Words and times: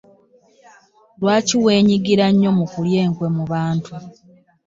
Lwaki 1.19 1.55
wenyigira 1.65 2.25
nnyo 2.31 2.51
mu 2.57 2.65
kulya 2.71 2.99
enkwe 3.05 3.27
mu 3.35 3.43
bantu? 3.51 3.93